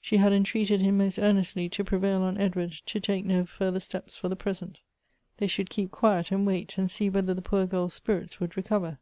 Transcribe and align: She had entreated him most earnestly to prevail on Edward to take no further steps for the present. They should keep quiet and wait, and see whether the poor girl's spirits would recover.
She 0.00 0.16
had 0.16 0.32
entreated 0.32 0.80
him 0.80 0.98
most 0.98 1.16
earnestly 1.16 1.68
to 1.68 1.84
prevail 1.84 2.22
on 2.22 2.36
Edward 2.38 2.72
to 2.86 2.98
take 2.98 3.24
no 3.24 3.44
further 3.46 3.78
steps 3.78 4.16
for 4.16 4.28
the 4.28 4.34
present. 4.34 4.80
They 5.36 5.46
should 5.46 5.70
keep 5.70 5.92
quiet 5.92 6.32
and 6.32 6.44
wait, 6.44 6.76
and 6.76 6.90
see 6.90 7.08
whether 7.08 7.34
the 7.34 7.40
poor 7.40 7.66
girl's 7.68 7.94
spirits 7.94 8.40
would 8.40 8.56
recover. 8.56 8.98